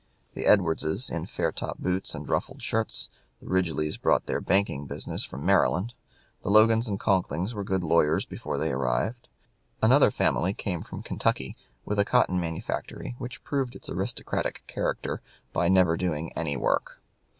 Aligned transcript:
The 0.33 0.47
Edwardses, 0.47 1.11
in 1.11 1.27
fair 1.27 1.51
top 1.51 1.77
boots 1.77 2.15
and 2.15 2.27
ruffled 2.27 2.59
shirts; 2.63 3.07
the 3.39 3.45
Ridgelys 3.45 4.01
brought 4.01 4.25
their 4.25 4.41
banking 4.41 4.87
business 4.87 5.23
from 5.23 5.45
Maryland; 5.45 5.93
the 6.41 6.49
Logans 6.49 6.87
and 6.87 6.99
Conklings 6.99 7.53
were 7.53 7.63
good 7.63 7.83
lawyers 7.83 8.25
before 8.25 8.57
they 8.57 8.71
arrived; 8.71 9.27
another 9.79 10.09
family 10.09 10.55
came 10.55 10.81
from 10.81 11.03
Kentucky, 11.03 11.55
with 11.85 11.99
a 11.99 12.03
cotton 12.03 12.39
manufactory 12.39 13.13
which 13.19 13.43
proved 13.43 13.75
its 13.75 13.91
aristocratic 13.91 14.63
character 14.65 15.21
by 15.53 15.67
never 15.69 15.95
doing 15.95 16.33
any 16.33 16.57
work. 16.57 16.99